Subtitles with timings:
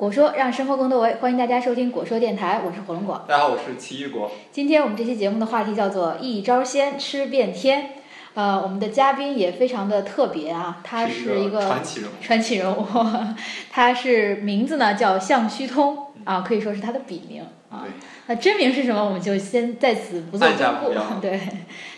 [0.00, 3.22] 果说让生活更多维，欢迎大家收听果说电台，我是火龙果。
[3.28, 4.32] 大家好，我是奇异果。
[4.50, 7.90] 今天我们这期节目的话题叫做“一招鲜吃遍天”。
[8.32, 12.86] 呃，我们的嘉宾也非常的特别啊，他是一个传奇人物， 传奇人物，
[13.70, 17.84] 他是名字呢叫向虚通啊，可以说是他的笔名啊。
[18.26, 19.04] 那真名是什么？
[19.04, 21.20] 我们就先在此不做公布。
[21.20, 21.38] 对，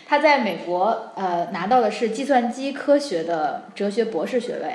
[0.05, 4.73] 他在美国呃拿到的是计算机科学的哲学博士学位。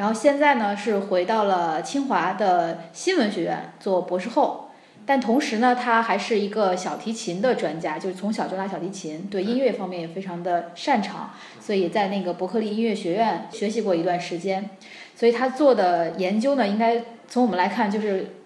[0.00, 4.70] 然后现在呢是回到了清华的新闻学院做博士后，
[5.04, 14.70] 但同时呢他还是一个小提琴的专家，就是从小就拉小提琴，对音乐方面也非常的擅长，所以在那个伯克利音乐学院学习过一段时间，
[15.14, 18.36] 所以他做的研究呢应该从我们来看就是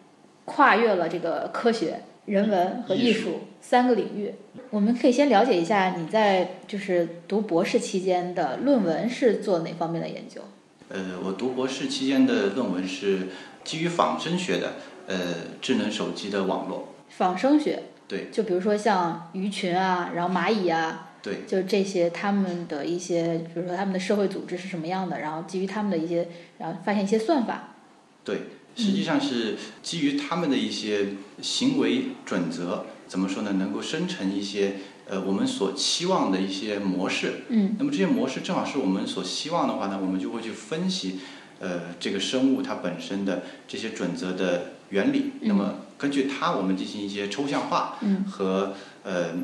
[0.46, 4.34] 跨越了这个科学、人文和艺术三个领域。
[4.70, 10.40] 我们可以先了解一下你在就是读博士期间的论文是做哪方面的研究？
[10.88, 13.28] 呃，我读博士期间的论文是
[13.64, 14.74] 基于仿生学的，
[15.06, 15.16] 呃，
[15.60, 16.94] 智能手机的网络。
[17.08, 17.84] 仿生学。
[18.06, 18.28] 对。
[18.30, 21.12] 就比如说像鱼群啊，然后蚂蚁啊。
[21.22, 21.44] 对。
[21.46, 27.74] 就这些，他们的一些，比如说他们的社会组织是什么样的，然后基于他们的一些，然后发现一些算法。
[28.22, 28.42] 对，
[28.76, 31.08] 实际上是基于他们的一些
[31.40, 33.54] 行为准则，怎么说呢？
[33.54, 34.74] 能够生成一些。
[35.06, 41.20] 呃，我们所期望的一些模式，嗯，那么这些模式正好是我们所希望的话呢，我们就会去分析，
[41.60, 49.34] 呃，这个生物它本身的这些准则的原理，那么根据它，我们进行一些抽象化，嗯，和呃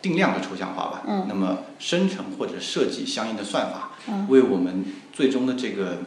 [0.00, 5.98] 定量的抽象化吧，嗯，那么生成或者设计相应的算法，嗯，为我们最终的这个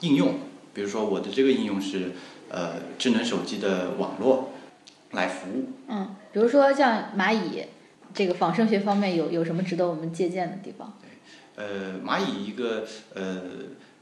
[0.00, 0.40] 应用，
[0.72, 2.14] 比如说我的这个应用是
[2.48, 4.54] 呃智能手机的网络
[5.12, 7.62] 来服务，嗯，比如说像蚂蚁。
[8.14, 10.96] 这个仿生学方面有有什么值得我们借鉴的地方？
[11.02, 13.40] 对，呃，蚂蚁一个呃，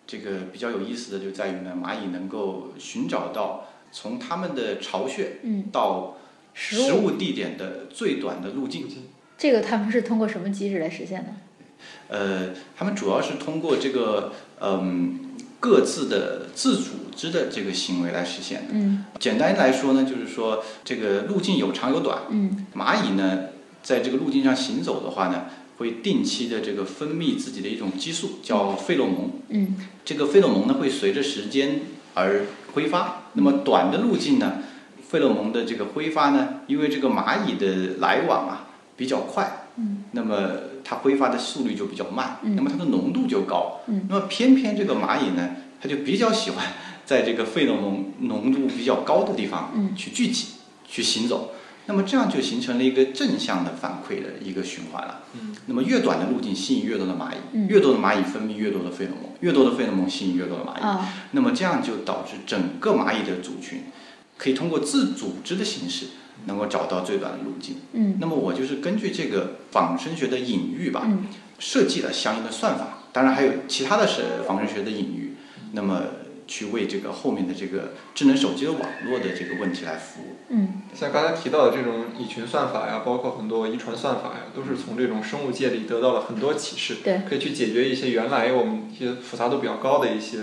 [0.07, 5.39] 这个比较有意思的就在于呢，蚂蚁能够寻找到从它们的巢穴
[5.73, 6.19] 到
[6.53, 8.87] 食物地点的最短的路径。
[9.39, 11.33] 这个他们是通过什么机制来实现的？
[12.09, 18.75] 呃，他们主要是通过这个嗯各自的自组织的这个行为来实现的。
[18.75, 22.25] 嗯，简单来说呢，就是说这个路径有长有短。
[22.29, 23.49] 嗯，蚂蚁呢。
[23.83, 25.47] 在这个路径上行走的话呢，
[25.79, 29.31] 会定期的这个分泌自己的一种激素，叫费洛蒙。
[29.49, 31.81] 嗯，这个费洛蒙呢会随着时间
[32.15, 33.25] 而挥发。
[33.35, 34.59] 那么短的路径呢，
[35.09, 40.51] 费洛蒙的这个挥发呢，因为这个蚂蚁的来往啊比较快，嗯，那么
[40.85, 46.67] 它挥发的速率就比较慢，嗯，那么它的浓度就高，嗯，那么偏偏这个蚂蚁呢，它就比较喜欢
[47.05, 50.49] 在这个费洛蒙浓度比较高的地方，嗯，去聚集，
[50.87, 51.53] 去行走。
[51.87, 55.25] 那么这样就形成了一个正向的反馈的一个循环了。
[55.35, 61.07] 嗯，那么越短的路径吸引越多的蚂蚁，越多的蚂蚁分泌越多的费洛蒙，越多的费洛蒙吸引越多的蚂蚁。
[61.33, 63.85] 那么这样就导致整个蚂蚁的族群
[64.39, 66.07] 可以通过自组织的形式
[66.47, 67.77] 能够找到最短的路径。
[67.93, 71.07] 嗯，那么我就是根据这个仿生学的隐喻吧，
[71.59, 72.99] 设计了相应的算法。
[73.13, 75.35] 当然还有其他的是仿生学的隐喻。
[75.73, 76.03] 那么。
[76.53, 80.27] 去为这个后面的这个智能手机的网络的这个问题来服务。
[80.51, 86.97] 嗯，像刚才提到的这种蚁群算法呀，包括很多遗传算法呀，都是从这种生物界里得到了很多启示。
[87.03, 90.41] 对，可以去解决一些原来我们一些复杂度比较高的一些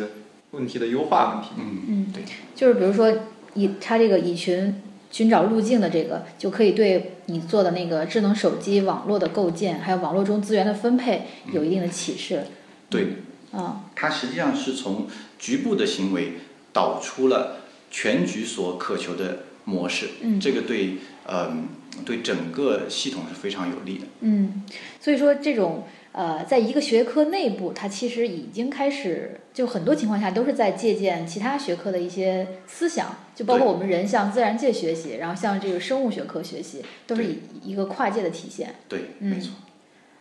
[0.50, 1.50] 问题的优化问题。
[1.60, 2.24] 嗯嗯，对，
[2.56, 3.14] 就是比如说
[3.54, 4.82] 蚁，它这个蚁群
[5.12, 12.46] 寻找路径的这个，就可以对你做的那个智能手机网络的构建，还有网络中资源的分配有一定的启示。
[12.90, 13.10] 对。
[13.52, 16.34] 啊，它实际上是从局部的行为
[16.72, 21.68] 导出了全局所渴求的模式，嗯，这个对，嗯，
[22.06, 24.06] 对整个系统是非常有利的。
[24.22, 24.64] 嗯，
[25.00, 37.24] 所以说这种呃，在一个学科内部，它其实已经开始，就很多情况下都是在借鉴其他学科的一些思想，就包括我们人向自然界学习，然后向这个生物学科学习，都是
[37.64, 38.76] 一个跨界的体现。
[38.88, 39.54] 对，没错。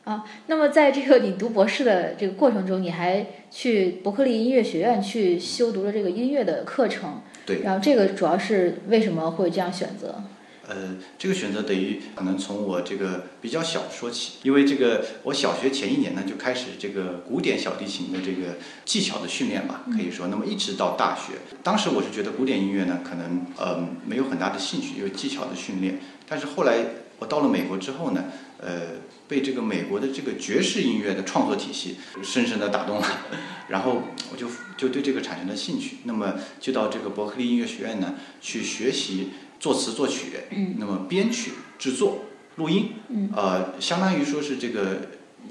[0.09, 7.21] 啊，那么在这个你读博士的这个过程中，你还去伯克利音乐学院去修读了这个音乐的课程。
[7.45, 7.61] 对。
[7.61, 10.23] 然后这个主要是为什么会这样选择？
[10.67, 18.57] 呃，这个选择等于可能从我这个比较小说起，因为这个我小学前一年呢就开始这个古典小提琴的这个
[18.87, 26.79] 技巧的训练吧，可以说，那么一直到大学，当时我是觉得古典音乐呢可能呃没有很大的兴趣，因为技巧的训练，但是后来
[27.19, 28.25] 我到了美国之后呢，
[28.61, 29.07] 呃。
[29.29, 33.07] 被这个美国的这个爵士音乐的创作体系 深深的打动了，
[33.69, 35.99] 然后我就就对这个产生了兴趣。
[36.05, 42.25] 那么就到这个伯克利音乐学院呢去学习作词作曲，嗯，那么编曲制作
[42.57, 44.97] 录音，嗯，呃，相当于说是这个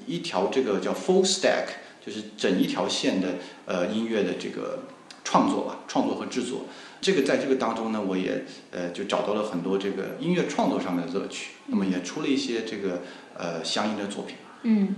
[0.07, 1.67] 一条这个叫 full stack，
[2.03, 3.35] 就是整一条线的
[3.67, 4.85] 呃音乐的这个
[5.23, 6.65] 创作吧，创作和制作。
[6.99, 13.01] 这个在这个当中呢，我也呃就找到了很多这个音乐创作上面的乐趣，那么也出了一些这个
[13.37, 14.35] 呃相应的作品。
[14.63, 14.95] 嗯，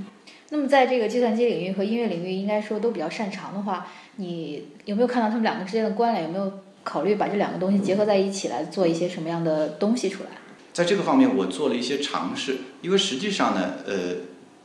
[0.50, 6.24] 那么在这个计算机领域和音乐领域，应该说都比较擅长的话，你有没有看到他们两个之间的关联？
[6.26, 10.30] 有没有考虑把这两个东西结合在一起来做一些什么样的东西出来？
[10.72, 14.16] 在这个方面，我做了一些尝试，因为实际上呢，呃，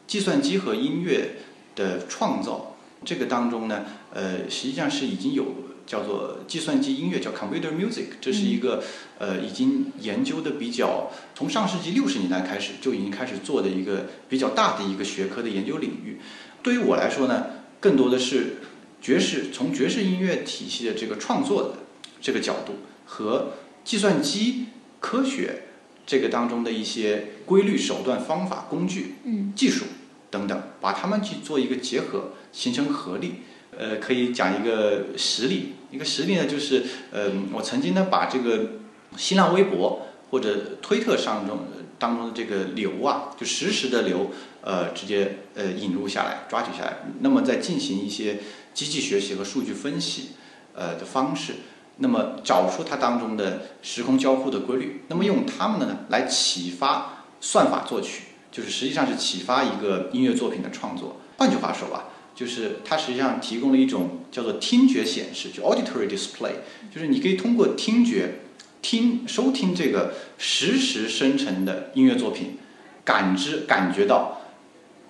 [0.07, 1.33] 计算机和音乐
[1.75, 5.45] 的创造这个当中呢，呃，实际上是已经有。
[5.87, 8.83] 叫做计算机音乐，叫 computer music，这是一个
[9.19, 16.19] 呃已经研究的比较，从上世纪六十年代开始就已经开始做的一个比较大的一个学科的研究领域。
[16.63, 17.47] 对于我来说呢，
[17.81, 18.57] 更多的是
[19.03, 21.79] 爵士，从爵士音乐体系的这个创作的
[22.21, 23.53] 这个角度和
[23.85, 24.67] 计算机
[25.01, 25.65] 科学
[26.07, 29.17] 这个当中的一些规律、手段、方法、工具、
[29.55, 29.85] 技术
[30.31, 33.35] 等等，把它们去做一个结合，形成合力。
[33.79, 35.75] 呃，可以讲一个实例。
[35.91, 36.83] 一个实例呢，就是，
[37.13, 38.71] 呃，我曾经呢把这个
[39.17, 41.61] 新浪微博或者推特上中
[42.01, 46.97] 当中的这个流啊，就实时的流，呃，直接呃引入下来，抓取下来。
[47.21, 48.41] 那么再进行一些
[48.75, 50.31] 机器学习和数据分析，
[50.75, 51.53] 呃的方式，
[51.99, 61.21] 那么找出它当中的时空交互的规律，那么用它们呢来启发算法作曲，就是实际上是启发一个音乐作品的创作。
[61.39, 62.07] 换句话说吧。
[62.35, 66.53] 就是它实际上提供了一种叫做听觉显示，就 auditory display，
[66.93, 68.41] 就是你可以通过听觉
[68.83, 72.59] 听收听这个实时生成的音乐作品，
[73.05, 74.41] 感知感觉到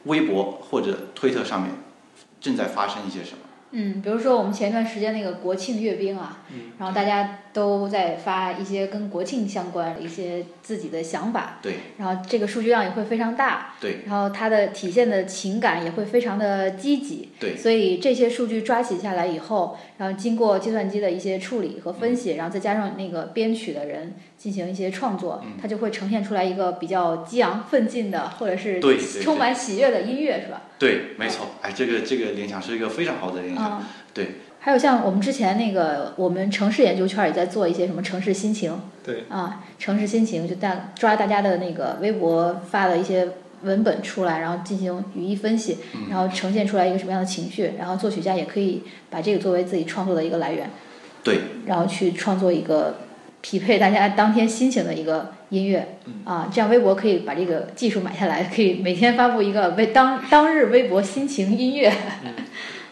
[0.04, 1.72] 微博或者推特上面
[2.40, 3.38] 正在发生一些什么。
[3.72, 6.42] 嗯，比如说我们前一段时间那个国庆阅兵啊，
[6.78, 28.80] 然后大家都在发一些跟国庆相关的一些自己的想法，对，然后这个数据量也会非常大，对，然后它的体现的情感也会非常的积极，对，所以这些数据抓取下来以后，然后经过计算机的一些处理和分析，然后再加上那个编曲的人进行一些创作，它就会呈现出来一个比较激昂奋进的，或者是
[29.22, 30.62] 充满喜悦的音乐，是吧？
[30.76, 33.80] 对，没错，哎，这个这个联想是一个非常好的联想，
[34.12, 34.26] 对。
[34.64, 43.28] 还有像我们之前那个，我们城市研究圈也在做一些什么城市心情，对，啊，城市心情就大抓大家的那个微博发的一些
[43.60, 45.76] 文本出来，然后进行语义分析，
[46.08, 50.70] 然后呈现出来一个什么样的情绪，然后作曲家也可以把这个作为自己创作的一个来源，
[51.22, 53.00] 对，然后去创作一个
[53.42, 61.92] 匹配大家当天心情的一个音乐，啊，这样微博可以把这个技术买下来，可以每天发布一个为当当日微博心情音乐。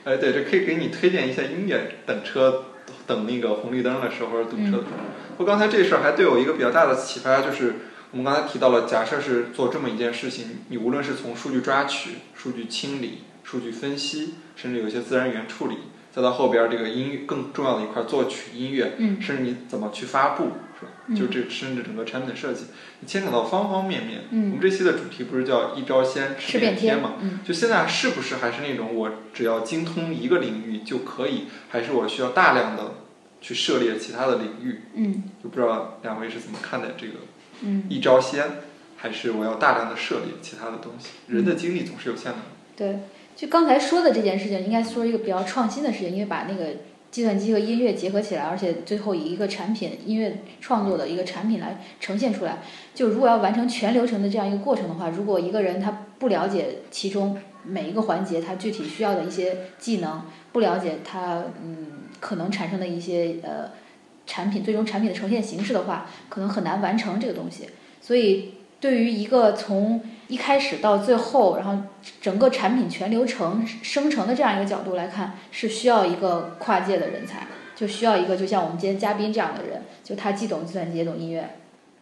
[0.04, 1.98] 哎，对，这可以给你推荐一下音乐。
[2.04, 2.64] 等车，
[3.06, 5.36] 等那个红绿灯的时候堵车的时候。
[5.38, 7.74] 不，刚才这事儿还对我一个比较大的启发，就是
[8.10, 15.76] 我们刚才提到了，假设是做这么一件事情，你无论是从数据抓取、数据清理、数据分析，甚至有些自然语言处理，
[16.14, 20.52] 再到后边这个音乐更重要的一块作曲音乐，甚至你怎么去发布。
[20.78, 22.64] 是吧就这，甚至整个产品的设计，
[22.98, 24.22] 你牵扯到方方面面。
[24.30, 27.12] 嗯，我们这期的主题不是叫一招鲜吃遍天嘛？
[27.20, 32.94] 嗯，就现在是不是还是那种我只要精通一个领域就可以，还是我需要大量的
[33.40, 34.80] 去涉猎其他的领域？
[34.94, 37.14] 嗯，就不知道两位是怎么看待这个？
[37.60, 38.44] 嗯，一招鲜，
[38.96, 41.10] 还是我要大量的涉猎其他的东西？
[41.28, 42.38] 人的精力总是有限的。
[42.74, 42.98] 对，
[43.36, 46.68] 就刚才说的这件事情，应该说一个比较创新的事情，因为把那个。
[47.12, 52.62] 计算机和音乐结合起来，而且最后以一个产品音乐创作的一个产品来呈现出来。
[52.94, 63.72] 就如果要完成全流程的这样一个过程的话，如果一个人他不了解其中每一个环节，他具体需要的一些技能，不了解他嗯可能产生的一些呃
[64.26, 67.68] 产品最终产品的呈现形式的话，可能很难完成这个东西。
[68.00, 70.00] 所以对于一个从
[70.32, 71.76] 一开始到最后，然后
[72.22, 77.46] 整个产品全流程生成的这样一个角度来看，是需要一个跨界的人才，
[77.76, 81.50] 就需要一个就像我们今天嘉宾这样的人，就他既懂计算机也懂音乐，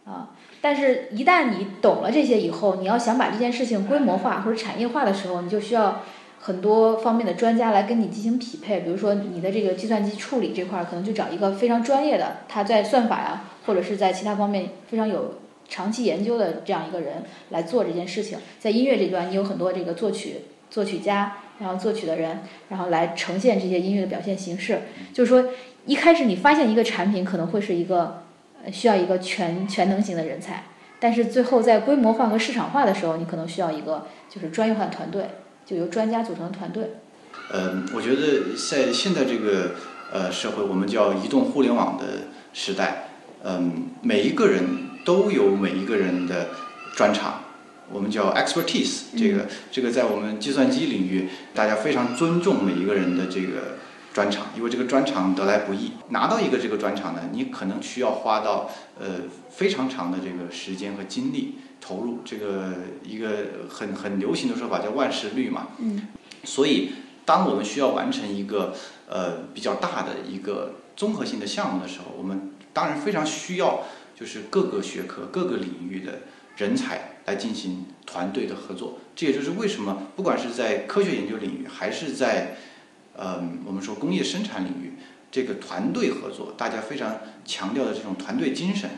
[0.05, 0.29] 啊，
[0.61, 5.99] 但是一旦你懂了这些以后，你要想把这件事情规模化或者产业化的时候，你就需要
[6.39, 15.33] 很多方面的专家来跟你进行匹配，比如说你的这个计算机处理这块儿，可能就找一个非常专业的，他在算法呀，或者是在其他方面非常有。
[15.71, 24.81] 长期研究的这样一个人来做这件事情，在音乐这端，你有很多这个作曲作曲家，然后作曲的人，然后来呈现这些音乐的表现形式。
[25.13, 25.45] 就是说，
[25.85, 28.23] 一开始你发现一个产品可能会是一个
[28.69, 30.65] 需要一个全全能型的人才，
[30.99, 35.29] 但是最后在规模化和市场化的时候，你可能需要一个就是专业化团队，
[35.65, 36.95] 就由专家组成的团队。
[37.53, 39.71] 嗯，我觉得在现在这个
[40.11, 43.05] 呃社会，我们叫移动互联网的时代，
[43.45, 44.90] 嗯，每一个人。
[45.03, 46.49] 都有每一个人的
[46.95, 47.41] 专长，
[47.91, 49.03] 我们叫 expertise。
[49.17, 53.77] 这个这个在我们计算机领域，大家非常尊重每一个人的这个
[54.13, 55.93] 专长，因为这个专长得来不易。
[56.09, 62.19] 拿到一个这个专长呢，你可能需要花到呃非常长的这个时间和精力投入。
[62.23, 65.69] 这个一个很很流行的说法叫万事率嘛。
[65.79, 66.07] 嗯。
[66.43, 66.91] 所以，
[67.23, 68.73] 当我们需要完成一个
[69.07, 73.83] 呃比较大的一个综合性的项目的时候，我们当然非常需要
[74.21, 76.19] 就是各个学科、各个领域的
[76.57, 78.99] 人才来进行团队的合作。
[79.15, 82.55] 这也就是为什么不管是在科学研究领域，还是在
[83.17, 84.93] 嗯，我们说工业生产领域，
[85.31, 88.91] 这个团队合作，大家非常强调的这种团队精神，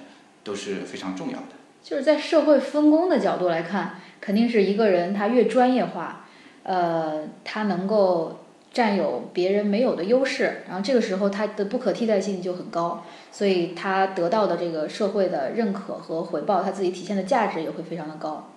[0.44, 1.56] 都是非常重要的。
[1.82, 6.28] 就是在社会分工的角度来看，肯定是一个人他越专业化，
[6.64, 8.43] 呃，他能够
[8.74, 18.50] 占有别人没有的优势，然后这个时候他的不可替代性就很高，所以他得到的这个社会的认可和回报，他自己体现的价值也会非常的高。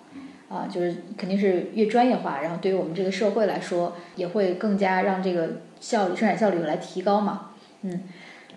[0.49, 5.49] 啊，就是肯定是越专业化，然后对于我们这个社会来说，也会更加让这个
[5.81, 7.49] 效率、生产效率来提高嘛。
[7.81, 8.03] 嗯，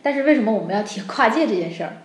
[0.00, 1.96] 但是为什么我们要提跨界这件事儿？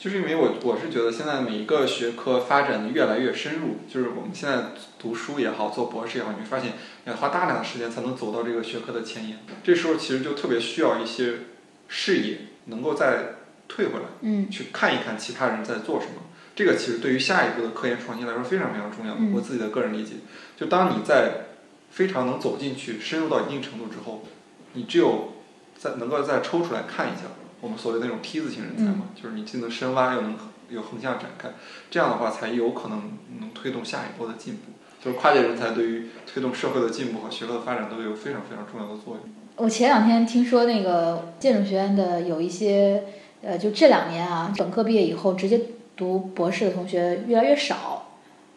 [0.00, 6.72] 就是因为我我是觉得现在每一个学科发展的越来越深入，就是我们现在读书也好，做博士也好，你会发现
[7.04, 9.40] 要花大量的时间才能走到这个学科的前沿。
[9.62, 11.40] 这时候其实就特别需要一些
[11.88, 13.34] 视野，能够再
[13.68, 16.22] 退回来，嗯，去看一看其他人在做什么。
[16.56, 19.14] 这个其实对于下一步的科研创新来说非常非常重要。
[19.34, 20.14] 我自己的个人理解，
[20.56, 21.48] 就当你在
[21.90, 24.24] 非常能走进去、深入到一定程度之后，
[24.72, 25.34] 你只有
[25.76, 27.24] 在能够再抽出来看一下，
[27.60, 30.36] 我们所谓那种梯子型人才嘛，就是你既能深挖又能
[30.68, 31.50] 有横向展开，
[31.90, 34.72] 这样的话才有可能能推动下一波的进步。
[35.02, 39.20] 就是跨界人才对于推动社会的进步和学科的发展都有非常非常重要的作用。
[39.56, 43.04] 我前两天听说那个建筑学院的有一些，
[43.42, 45.60] 呃，就这两年啊，本科毕业以后直接。
[45.96, 48.09] 读博士的同学越来越少，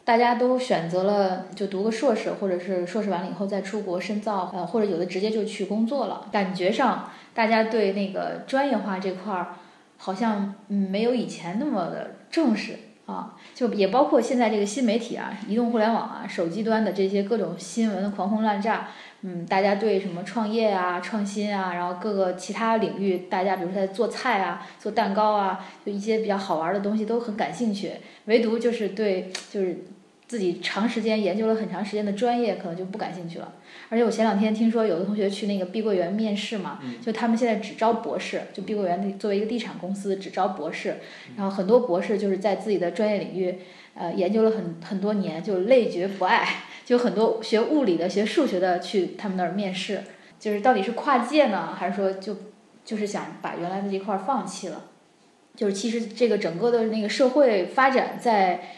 [0.05, 6.27] 大家都选择了就读个硕士，或者是硕士完了以后再出国深造，呃，或者有的直接就去工作了。
[6.31, 9.55] 感觉上，大家对那个专业化这块儿
[9.97, 12.73] 好像嗯没有以前那么的重视
[13.05, 18.89] 啊，就也包括现在这个新媒体啊、移动互联网啊、手机端的这些各种新闻的狂轰滥炸。
[19.25, 27.93] 嗯，大家对什么创业啊、创新啊，然后各个其他领域，大家比如说在做菜啊、做蛋糕啊，就一些比较好玩的东西都很感兴趣。
[28.25, 29.85] 唯独就是对，就是
[30.33, 33.53] 自己长时间研究了很长时间的专业，可能就不感兴趣了。
[33.89, 40.95] 而且我前两天听说有的同学去那个碧桂园面试嘛，就他们现在只招博士，就碧桂园作为一个地产公司只招博士，
[41.37, 43.59] 然后很多博士就是在自己的专业领域，
[43.93, 46.47] 呃，研究了很很多年，就累觉不爱。
[46.83, 50.01] 就很多学物理的、学数学的去他们那儿面试，
[50.39, 52.35] 就是到底是跨界呢，还是说就
[52.83, 54.85] 就是想把原来的这块放弃了？
[55.55, 58.71] 就是其实这个整个的那个社会发展，在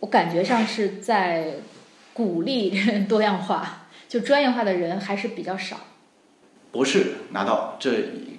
[0.00, 1.56] 我感觉上是在
[2.12, 5.80] 鼓励多样化，就专业化的人还是比较少。
[6.72, 7.90] 博士拿到这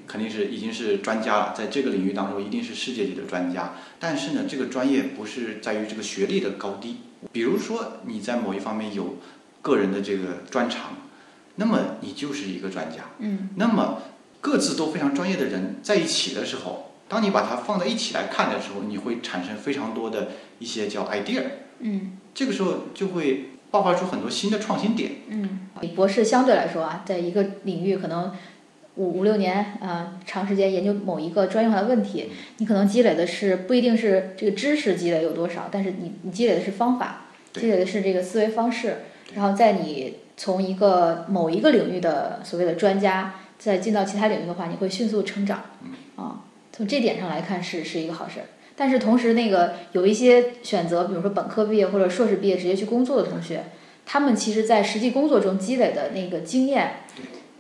[0.08, 3.75] 肯定是已经是专家了，在这个领域当中一定是世界级的专家。
[4.00, 6.98] 但是呢，这个专业不是在于这个学历的高低。
[7.32, 9.18] 比如说你在某一方面有
[9.62, 10.98] 个人的这个专长，
[11.56, 13.10] 那么你就是一个专家。
[13.20, 13.50] 嗯。
[13.56, 14.01] 那么
[14.39, 21.41] 各自都非常专业的人在一起的时候，当你把它放在一起来看的时候，你会产生非常多的一些叫 idea。
[21.80, 22.18] 嗯。
[22.34, 25.12] 这个时候就会爆发出很多新的创新点。
[25.27, 25.60] 嗯。
[25.94, 28.32] 博士相对来说啊，在一个领域可能
[28.96, 37.25] 五五六年啊，长时间研究某一个专业化的问题，你可能积累的是不一定是这个知识积累有多少，但是你你积累的是方法。
[37.53, 39.00] 积累的是这个思维方式，
[39.34, 45.65] 然后在你从一个某一个领域的所谓的专家，再进到其他领域的话，你会迅速成长。
[46.15, 46.44] 啊，
[46.82, 48.40] 从这点上来看是是一个好事。
[48.76, 53.66] 但是同时，那个有一些选择，比如说本科毕业或者硕士毕业直接去工作的同学，
[54.04, 57.04] 他们其实在实际工作中积累的那个经验，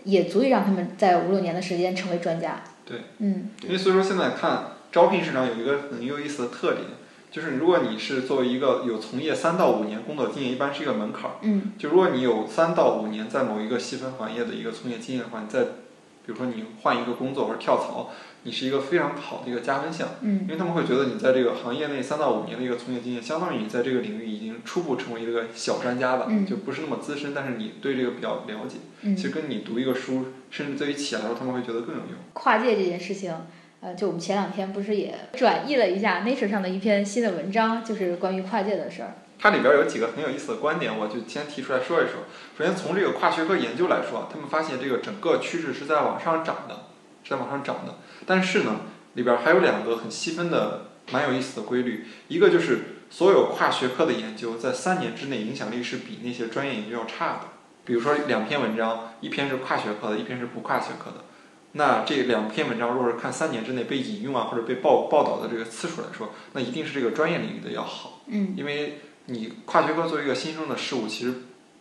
[0.05, 2.63] 也足以让他们在五六年的时间成为专家。
[2.83, 3.51] 对，嗯。
[3.61, 6.85] 因为所以说现在看招聘市场有一个很有意思的特点。
[7.29, 11.35] 就是如果你是作为一个有从业三到五年工作经验，一般是一个门槛儿。
[11.43, 11.73] 嗯。
[11.77, 15.59] 就如果你有三到五年在某一个细分行业的一个从业经验的话，你在，
[16.25, 18.09] 比如说你换一个工作或者跳槽，
[18.43, 20.09] 你是一个非常好的一个加分项。
[20.21, 20.41] 嗯。
[20.43, 28.77] 因为他们会觉得你在这个行业内三到五年的一个从业经验，相当于你在这个领域已经初步成为一个小专家了，就不是那么资深，但是你对这个比较了解。
[29.01, 29.15] 嗯。
[29.15, 32.11] 其实跟你读一个书，甚至对于企业来说，他们会觉得更有用。
[32.33, 33.33] 跨界这件事情。
[33.83, 39.15] 呃，就我们前两天不是也转译了一下 Nature 上的一篇新的文章，就是关于跨界的事儿。
[39.41, 42.21] 它里边有几个很有意思的观点，我就先提出来说一说。
[42.55, 46.85] 首先从这个跨学科研究来说，他们发现这个整个趋势是在往上涨的，
[47.23, 47.95] 是在往上涨的。
[48.27, 48.81] 但是呢，
[49.15, 52.05] 里边还有两个很细分的、蛮有意思的规律。
[52.27, 57.39] 一个就是所有跨学科的研究在三年之内影响力是比那些专业研究要差的。
[57.83, 61.23] 比如说两篇文章，一篇是跨学科的，一篇是不跨学科的。
[61.71, 68.21] 那这两篇文章，如果是看三年之内被引用啊，或者被报报道的这个次数来说，那一定是这个专业领域的要好。
[68.27, 68.99] 嗯，因为
[69.31, 71.33] 你跨学科作为一个新生的事物，其实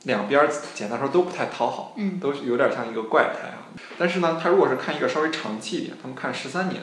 [0.05, 3.69] 两边简单说都不太讨好，嗯，都有点像一个怪胎啊。
[3.99, 6.83] 但是呢，他如果是看一个稍微长期一点，他们看十三年，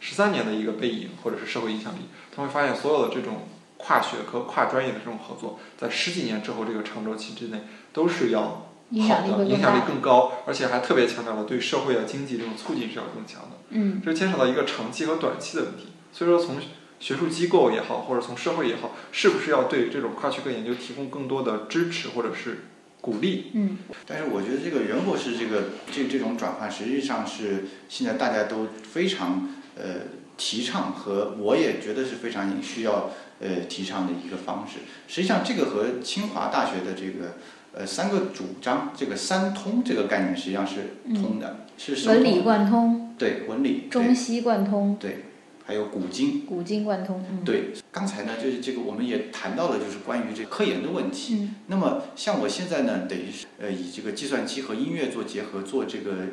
[0.00, 8.62] 十三年的一个背影或者是社会影响力，他会发现所有的这种跨学科、跨专业的这种合作，在十几年之后这个长周期之内都是要。
[9.08, 13.56] 好的，影响力更高，而且还特别强调了对社会啊、经济这种促进是要更强的。
[13.70, 15.88] 嗯，这牵扯到一个长期和短期的问题。
[16.12, 16.54] 所以说，从
[16.98, 22.64] 学术机构也好，或者从社会也好，是不是要对这种跨学科研究提供更多的支持或者是
[23.00, 23.52] 鼓励？
[23.54, 30.02] 嗯，但是我觉得这个人博士这个这这种转换，实际上是现在大家都非常呃
[30.36, 33.10] 提倡和我也觉得是非常需要
[33.40, 34.78] 呃提倡的一个方式。
[35.06, 37.34] 实际上，这个和清华大学的这个。
[37.78, 43.14] 呃，三个主张，这个三通这个概念实际上是通的，是文理贯通。
[43.18, 43.82] 对，文理。
[43.90, 44.96] 中西贯通。
[44.98, 45.26] 对，
[45.66, 46.46] 还有古今。
[46.46, 47.20] 古今贯通。
[47.44, 51.38] 对，刚才呢，就是这个我们也谈到了，就是关于这个科研的问题。
[51.40, 51.54] 嗯。
[51.66, 56.28] 那么，像我现在呢，等于是呃，以这个计算机和音乐做结合，做这个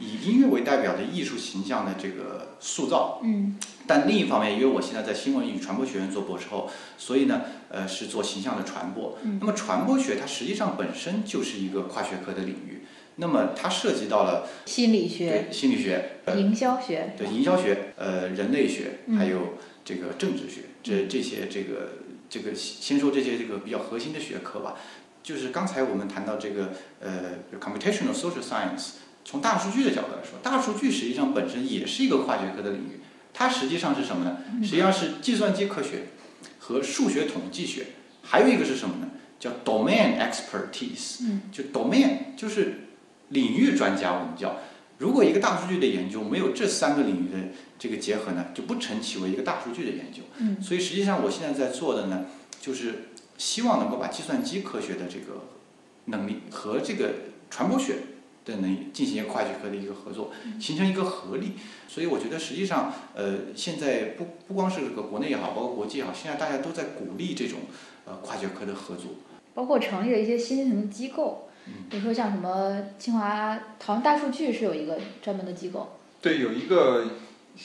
[0.00, 3.20] 以音乐为代表的艺术形象的这个塑造。
[3.22, 3.58] 嗯。
[3.86, 9.18] 但另一方面，因为我现在在新闻与传播学院做博士后，所以呢，呃，是做形象的传播。
[9.40, 12.77] 那么传播学它实际上本身就是一个跨学科的领域，
[13.20, 21.98] 那么它涉及到了心理学、对心理学、营销学、对营销学、呃人类学，还有这个政治学，这这些这个
[22.30, 24.76] 这个先说这些这个比较核心的学科吧。
[25.22, 28.92] 就是刚才我们谈到这个呃 computational social science，
[29.24, 33.00] 从大数据的角度来说，大数据实际上本身也是一个跨学科的领域。
[33.34, 34.38] 它实际上是什么呢？
[34.62, 36.06] 实际上是计算机科学
[36.58, 37.86] 和数学统计学，
[38.22, 39.10] 还有一个是什么呢？
[39.38, 41.20] 叫 domain expertise。
[41.52, 42.87] 就 domain 就是
[43.30, 44.14] 领域专家。
[44.14, 44.56] 我们叫，
[44.98, 47.38] 如果一个大数据的研究没有这三个领域的
[47.78, 50.22] 这个结合呢，就不成其为一个大数据的研究。
[50.62, 52.26] 所以实际上我现在在做的呢，
[52.60, 55.44] 就是希望能够把计算机科学的这个
[56.06, 57.10] 能力和这个
[57.50, 58.00] 传播学的。
[58.48, 61.52] 能力进行一个跨学科的一个合作，形成一个合力。
[61.86, 67.58] 所以我觉得实际上，呃，现在不不光是这个国内也好，包括国际也好，现在大家都在鼓励这种
[68.06, 69.10] 呃跨学科的合作。
[69.52, 71.47] 包括成立了一些新型的机构，
[71.90, 75.96] 比如说像什么清华，好像大数据是有一个专门的机构。
[76.20, 77.04] 对，有一个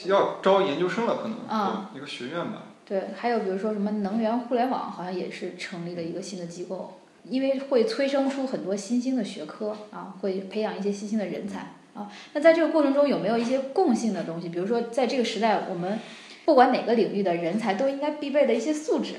[0.06, 2.64] 要招研究生了，可能一个学院吧。
[2.86, 6.98] 对，还有比如说什么能源互联网，好像也是成立了一个新的机构。
[7.26, 12.12] 因为会催生出很多新兴的学科啊，会培养一些新兴的人才啊。
[12.34, 14.50] 那在这个过程中有没有一些共性的东西？
[14.50, 15.98] 比如说，在这个时代，我们
[16.44, 19.14] 不管哪个领域的人才都应该必备的一些素质，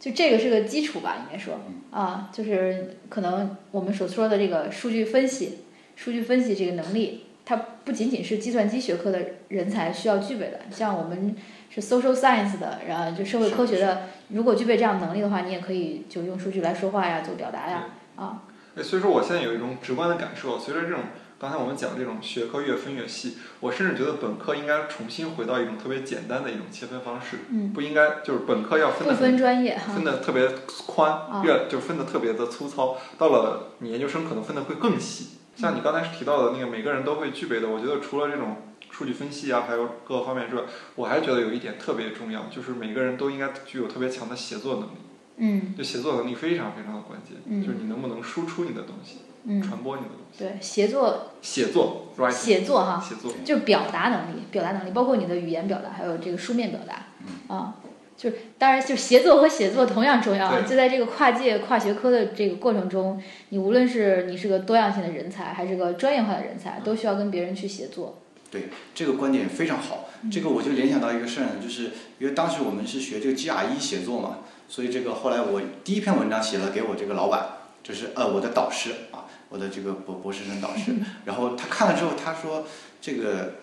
[0.00, 1.60] 就这个是个基础吧，应该说
[1.92, 5.60] 啊，就是可能我们所说的这个数据分析、
[5.94, 11.36] 数据分析这个能力，它不仅仅是计算机学科的人才需要具备的，像我们。
[11.72, 18.42] 是 social science 的，然后就社会科学的，如果具备这样能力的话，你也可以就用数据来说话呀，做表达呀，啊。
[18.82, 20.98] 所以说我现在有一种直观的感受，随着这种
[21.40, 27.38] 刚才我们讲这种学科越分越细，我甚至觉得本科应该重新回到一种特别简单的一种切分方式，
[27.72, 30.46] 不应该就是本科要分的分专业，分的特别
[30.86, 35.38] 宽，越就分的特别的粗糙，到了你研究生可能分的会更细。
[35.56, 38.56] 像你刚才提到的那个每个人都会具备的，我觉得除了这种。
[38.92, 40.62] 数据分析啊，还有各个方面之外，
[40.96, 44.96] 我还觉得有一点特别重要，就是每个人都应该具有特别强的写作能力。
[45.36, 45.74] 嗯。
[45.78, 49.20] 就写作能力非常非常的关键，就是你能不能输出你的东西，
[49.62, 50.38] 传播你的东西。
[50.38, 51.30] 对，写作。
[51.40, 52.08] 写作。
[52.30, 53.04] 写作哈。
[53.06, 53.32] 写作。
[53.44, 57.06] 就是表达能力，表达能力，包括你的语言表达，还有这个书面表达。
[57.26, 57.56] 嗯。
[57.56, 57.74] 啊，
[58.16, 60.60] 就是当然，就协作和写作同样重要。
[60.62, 68.18] 就在这个跨界跨学科的这个过程中，你无论是你是个多样性的人才，还是个专业化的人才，都需要跟别人去协作。
[68.50, 77.46] 对这个观点非常好，这个我就联想到一个事儿，就是因为当时我们是学这个 GRE 写作嘛，所以这个后来我第一篇文章写了给我这个老板，
[77.84, 80.94] 就是呃我的导师啊，我的这个博博士生导师，
[81.26, 82.66] 然后他看了之后他说
[83.02, 83.56] 这个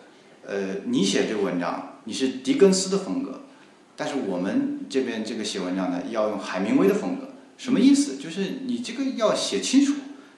[0.45, 3.41] 呃你写这个文章你是狄更斯的风格，
[3.95, 8.17] 但是我们这边这个写文章呢要用海明威的风格，什么意思？
[8.17, 9.93] 就是你这个要写清楚。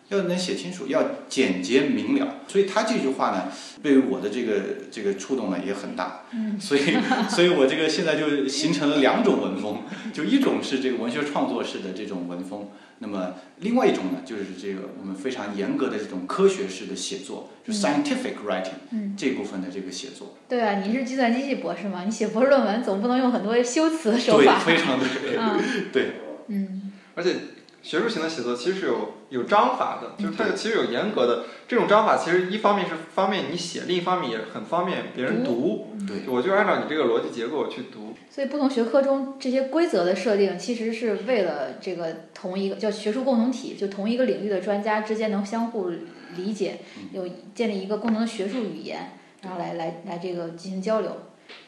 [0.09, 3.43] 要能写清楚，要简洁明了，所以他这句话呢，
[3.83, 6.23] 对于我的这个这个触动呢也很大。
[6.31, 6.97] 嗯，所以，
[7.29, 20.35] 所以我这个现在就形成了两种文风，就一种是这个文学创作式的这种文风，那么另外一种呢，就是这个我们非常严格的这种科学式的写作，就 scientific writing 这部分的这个写作。
[20.47, 22.03] 对啊，你是计算机系博士嘛？
[22.03, 24.63] 你写博士论文总不能用很多修辞手法。
[24.65, 25.91] 对，非常对。
[25.91, 26.11] 对。
[26.47, 26.91] 嗯。
[27.15, 27.35] 而且。
[27.81, 35.87] 学术型的写作其实是有有章法的，就是它其实有严格的这种章法，其实一方面是方便你写，另一方面也很方便别人读。
[36.05, 38.13] 对，我就按照你这个逻辑结构去读。
[38.29, 45.89] 所以不同学科中这些规则的设定，其实是为了这个同一个叫学术共同体，就同一个领域的专家之间能相互
[46.35, 46.79] 理解，
[47.13, 51.15] 有建立一个共同的学术语言，然后来来来这个进行交流。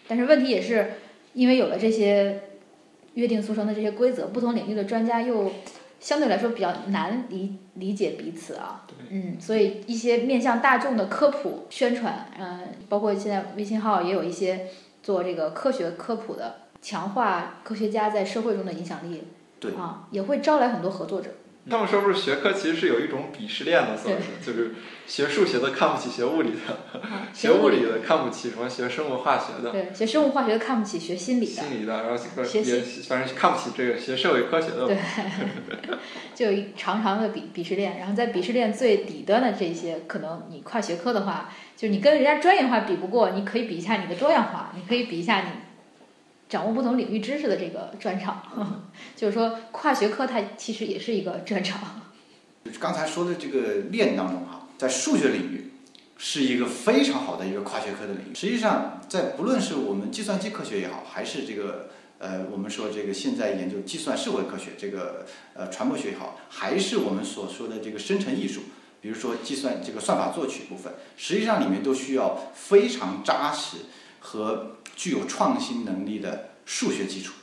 [0.07, 0.91] 但是问题也是
[1.33, 2.41] 因为有了这些
[3.13, 5.49] 约定俗成的这些规则，不同领域的专家又。
[6.01, 14.65] 相对来说比较难理理解彼此啊，嗯，所以一些面向大众的科普宣传，嗯，包括现在微信号也有一些
[15.03, 19.23] 做这个科学科普的，强化科学家在社会中的影响力，
[19.59, 21.29] 对啊，也会招来很多合作者。
[21.69, 24.73] 他们说不是学科其实是有一种鄙视链的，所以就是
[25.05, 26.99] 学数学的看不起学物理的，
[27.33, 32.23] 学物理的看不起什么学生物化学的，对，学生物化学的看不起学心理的，心理的，然后
[32.63, 34.97] 也反正看不起这个学社会科学的，对，
[36.33, 45.49] 就有一长长的鄙鄙视链，然后在鄙视链最底端的这些，可能你跨学科的话，就是你跟人家专业化比不过，你可以比一下你的多样化，你可以比一下你。
[46.51, 51.79] 掌握不同领域知识的这个专长， 就是说跨学科它其实也是一个专长。
[52.77, 55.71] 刚才说的这个链当中哈，在数学领域
[56.17, 58.35] 是一个非常好的一个跨学科的领域。
[58.35, 68.63] 实际上，在不论是我们计算机科学也好，还是这个呃我们说这个现在研究计算社会科学这个呃传播学也好，还是我们所说的这个生成艺术，
[68.99, 73.77] 比如说计算这个算法作曲部分，实际上里面都需要非常扎实
[74.19, 74.75] 和。
[75.01, 77.33] 具有创新能力的数学基础，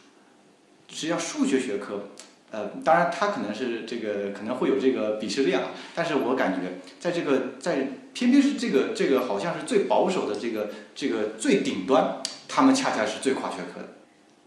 [0.89, 2.11] 实际上数学学科，
[2.53, 13.89] 呃，当然它可能是这个可能会有这个鄙视链啊，但是我感觉在这个在偏偏是这个这个好像是最保守的这个这个最顶端，他们恰恰是最跨学科的。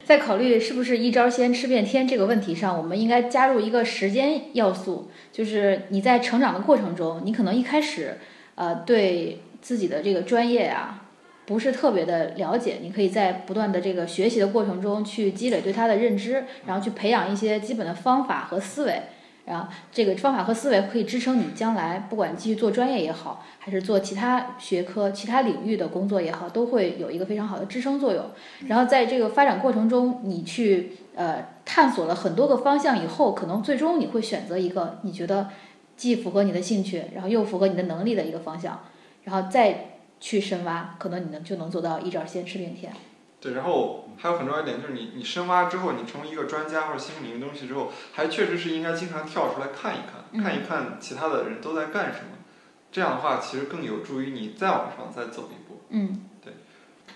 [0.06, 8.20] 在考虑是不是一招鲜吃遍天这个问题上，我们应该加入一个时间要素，就是你在成长的过程中，你可能一开始，
[8.56, 11.00] 呃，对自己的这个专业呀。
[11.46, 19.02] 不是特别的了解，你可以在不断的这个学习的过程中去积累对它的认知，然后去培养一些基本的方法和思维，
[19.46, 28.24] 然后这个方法和思维可以支撑你将来不管继续做专业也好，还是做其他学科、其他领域的工作也好，都会有一个非常好的支撑作用。
[28.68, 35.50] 然后在这个发展过程中，你去呃探索了很多个方向以后，可能最终你会选择一个你觉得
[35.98, 38.80] 既符合你的兴趣，然后又符合你的能力的一个方向，
[39.24, 39.88] 然后再。
[40.22, 42.94] 去深挖，可能你能就能做到一招鲜吃遍天。
[43.42, 52.38] 对，然后还有很重要一点就是你你深挖之后，你成为一个专家或者新领域东西之后，还确实是应该经常跳出来看一看，看一看其他的人都在干什么。
[52.92, 55.82] 这样的话，其实更有助于你再往上再走一步。
[55.90, 56.54] 嗯，对。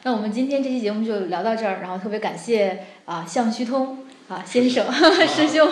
[0.04, 4.86] 那我们今天这期节目就聊到这儿，然后特别感谢啊向虚通啊先生
[5.28, 5.68] 师兄，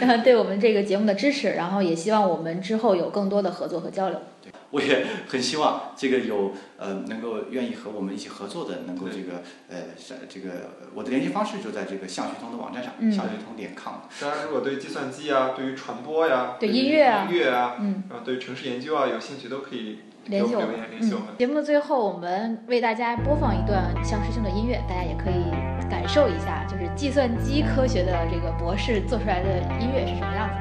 [0.00, 4.20] 然 后对我们这个节目的支持，然后也希望我们之后有更多的合作和交流。
[4.70, 9.76] 我也很希望这个有呃能够愿意和我们一起合作的，能够这个呃
[10.28, 10.50] 这个
[10.94, 13.94] 我的联系方式就在这个向学通的网站上，向学通点 com。
[14.20, 20.60] 大家如果对计算机啊，对于传播呀，对音乐啊，音乐啊，嗯，然后对城市研究啊有兴趣都可以联系我。
[20.62, 20.70] 们。
[21.00, 25.54] 嗯，节目的最后我们为大家播放一段向师兄的音乐，大家也可以
[26.04, 30.60] 感受一下，就是计算机科学的这个博士做出来的音乐是什么样子。